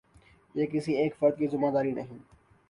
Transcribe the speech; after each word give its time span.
یہ 0.55 0.65
کسی 0.65 0.93
ایک 0.93 1.15
فرد 1.19 1.37
کی 1.37 1.47
ذمہ 1.47 1.71
داری 1.73 1.91
نہیں۔ 1.91 2.17